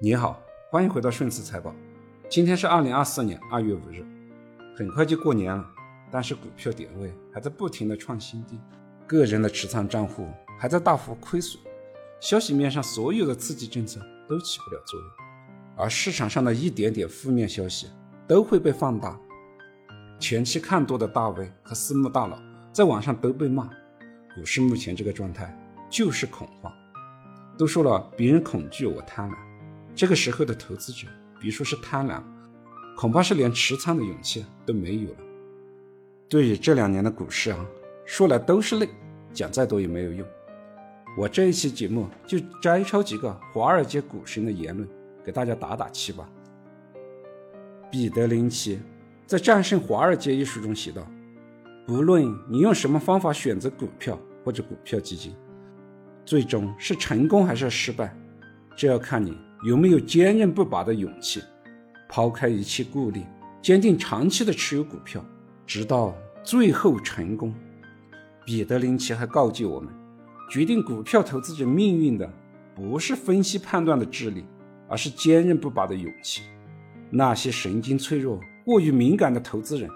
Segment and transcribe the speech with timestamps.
[0.00, 0.40] 你好，
[0.70, 1.74] 欢迎回到顺思财宝。
[2.28, 4.06] 今天是二零二四年二月五日，
[4.76, 5.68] 很快就过年了，
[6.08, 8.60] 但是股票点位还在不停的创新低，
[9.08, 11.60] 个人的持仓账户还在大幅亏损，
[12.20, 15.10] 消息面上所有的刺激政策都起不了作用，
[15.76, 17.88] 而市场上的一点点负面消息
[18.28, 19.18] 都会被放大。
[20.20, 22.40] 前期看多的大 V 和私募大佬
[22.72, 23.68] 在网上都被骂，
[24.36, 25.52] 股市目前这个状态
[25.90, 26.72] 就是恐慌。
[27.58, 29.34] 都说了，别人恐惧，我贪婪。
[29.98, 31.08] 这个时候的投资者，
[31.40, 32.22] 别说是贪婪，
[32.96, 35.16] 恐怕是连持仓的勇气都没有了。
[36.28, 37.66] 对于这两年的股市啊，
[38.06, 38.88] 说来都是泪，
[39.32, 40.24] 讲再多也没有用。
[41.16, 44.88] 我这一期节目就摘抄几个华尔街股神的言论，
[45.24, 46.30] 给大家打打气吧。
[47.90, 48.80] 彼得林奇
[49.26, 51.04] 在《战胜华尔街》一书中写道
[51.84, 55.34] ：“不论你用什么方法选择股票或者股票基金。”
[56.24, 58.16] 最终是成功还是失败，
[58.76, 61.42] 这要看你有没有坚韧不拔的勇气，
[62.08, 63.22] 抛开一切顾虑，
[63.60, 65.24] 坚定长期的持有股票，
[65.66, 67.52] 直到最后成功。
[68.44, 69.92] 彼得林奇还告诫我们，
[70.50, 72.32] 决定股票投资者命运的
[72.74, 74.44] 不是分析判断的智力，
[74.88, 76.42] 而是坚韧不拔的勇气。
[77.10, 79.90] 那些神经脆弱、过于敏感的投资人，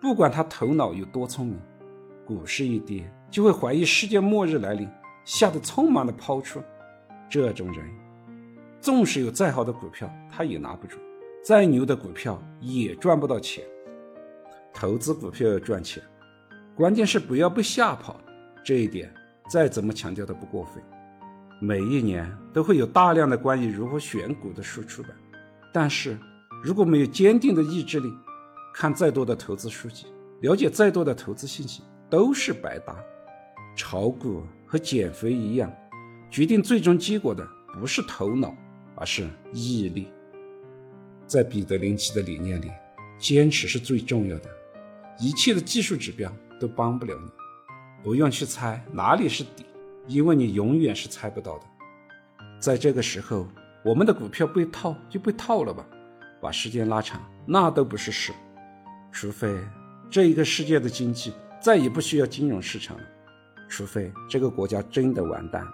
[0.00, 1.58] 不管他头脑有多聪明，
[2.26, 4.88] 股市一跌就会怀疑世界末日来临。
[5.24, 6.62] 吓得匆忙的抛出，
[7.30, 7.88] 这种人，
[8.84, 10.98] 纵使有再好的股票，他也拿不住；
[11.42, 13.64] 再牛的股票也赚不到钱。
[14.74, 16.02] 投资股票要赚钱，
[16.76, 18.20] 关键是不要被吓跑。
[18.62, 19.10] 这一点
[19.48, 20.84] 再怎么强调都不过分。
[21.62, 25.12] 每一年都会有大量的关于如何选股的书出版，
[25.72, 26.18] 但是
[26.62, 28.12] 如果没有坚定的意志力，
[28.74, 30.08] 看再多的投资书籍，
[30.42, 32.94] 了解再多的投资信息，都是白搭。
[33.74, 35.72] 炒股和减肥一样，
[36.30, 38.54] 决定最终结果的不是头脑，
[38.96, 40.08] 而是毅力。
[41.26, 42.70] 在彼得林奇的理念里，
[43.18, 44.50] 坚持是最重要的，
[45.18, 47.30] 一切的技术指标都帮不了你。
[48.02, 49.64] 不用去猜哪里是底，
[50.06, 51.64] 因为你永远是猜不到的。
[52.60, 53.48] 在这个时候，
[53.82, 55.86] 我们的股票被套就被套了吧，
[56.40, 58.32] 把时间拉长那都不是事。
[59.10, 59.58] 除非
[60.10, 63.02] 这一个世界的经济再也不需要金融市场了。
[63.66, 65.66] 除非这个国家真的完蛋。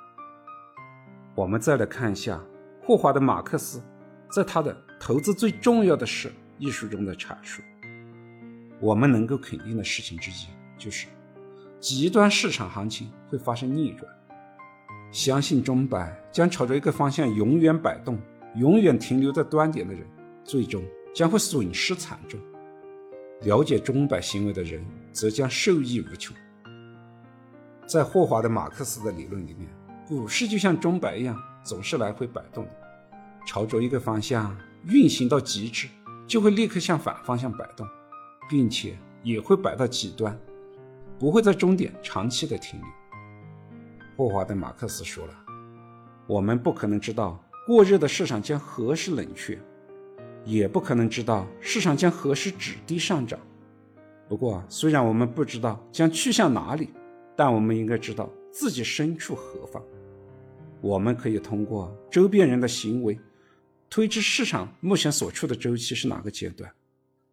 [1.35, 2.41] 我们再来看一下
[2.83, 3.83] 霍华德·马克思
[4.31, 7.63] 在他的《投资最重要的是》一书中的阐述。
[8.81, 10.47] 我们能够肯定的事情之一
[10.79, 11.07] 就是，
[11.79, 14.11] 极端市场行情会发生逆转。
[15.13, 18.19] 相信钟摆将朝着一个方向永远摆动，
[18.57, 20.03] 永远停留在端点的人，
[20.45, 20.83] 最终
[21.15, 22.41] 将会损失惨重；
[23.43, 26.35] 了解钟摆行为的人，则将受益无穷。
[27.87, 29.69] 在霍华德·马克思的理论里面，
[30.07, 32.67] 股市就像钟摆一样，总是来回摆动，
[33.47, 34.57] 朝着一个方向
[34.87, 35.89] 运行到极致，
[36.27, 37.87] 就会立刻向反方向摆动，
[38.49, 40.39] 并且也会摆到极端，
[41.19, 42.89] 不会在终点长期的停留。
[44.17, 45.35] 霍华德·马克思说了
[46.27, 49.59] ：“我们不可能知道过热的市场将何时冷却，
[50.45, 53.39] 也不可能知道市场将何时止跌上涨。
[54.29, 56.91] 不过，虽然我们不知道将去向哪里。”
[57.37, 59.83] 但我们应该知道自己身处何方。
[60.81, 63.19] 我们可以通过周边人的行为，
[63.89, 66.71] 推知市场目前所处的周期是哪个阶段。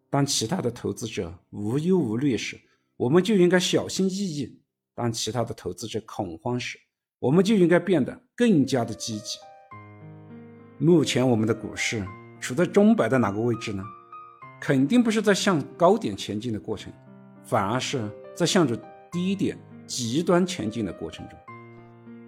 [0.09, 2.59] 当其他的投资者无忧无虑时，
[2.95, 4.59] 我们就应该小心翼翼；
[4.93, 6.77] 当其他的投资者恐慌时，
[7.19, 9.37] 我们就应该变得更加的积极。
[10.77, 12.05] 目前我们的股市
[12.39, 13.83] 处在钟摆的哪个位置呢？
[14.59, 16.91] 肯定不是在向高点前进的过程，
[17.43, 18.01] 反而是
[18.35, 18.75] 在向着
[19.11, 19.57] 低点。
[19.87, 21.39] 极端前进的过程中，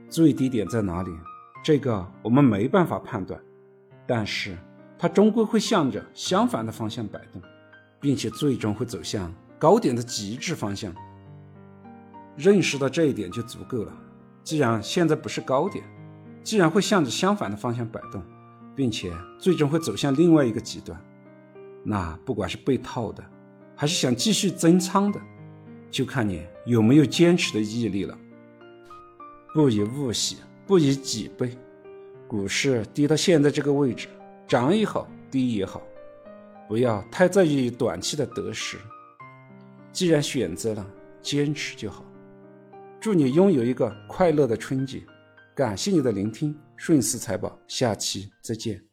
[0.09, 1.11] 最低点在哪里？
[1.63, 3.39] 这个我们没办法判断，
[4.07, 4.57] 但是
[4.97, 7.41] 它终归会向着相反的方向摆动，
[7.99, 10.93] 并且最终会走向高点的极致方向。
[12.35, 13.93] 认识到这一点就足够了。
[14.43, 15.83] 既然现在不是高点，
[16.43, 18.23] 既然会向着相反的方向摆动，
[18.73, 20.99] 并且最终会走向另外一个极端，
[21.83, 23.23] 那不管是被套的，
[23.75, 25.19] 还是想继续增仓的。
[25.91, 28.17] 就看你有没有坚持的毅力了。
[29.53, 30.37] 不以物喜，
[30.67, 31.57] 不以己悲。
[32.27, 34.07] 股市跌到现在这个位置，
[34.47, 35.81] 涨也好，跌也好，
[36.67, 38.77] 不要太在意短期的得失。
[39.91, 40.85] 既然选择了
[41.21, 42.05] 坚持就好。
[42.99, 45.01] 祝你拥有一个快乐的春节。
[45.55, 48.88] 感谢你的聆听，顺思财宝，下期再见。